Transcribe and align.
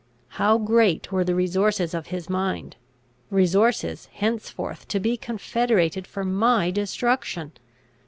How 0.29 0.57
great 0.57 1.11
were 1.11 1.23
the 1.23 1.35
resources 1.35 1.93
of 1.93 2.07
his 2.07 2.27
mind, 2.27 2.75
resources 3.29 4.07
henceforth 4.11 4.87
to 4.87 4.99
be 4.99 5.15
confederated 5.15 6.07
for 6.07 6.23
my 6.23 6.71
destruction! 6.71 7.51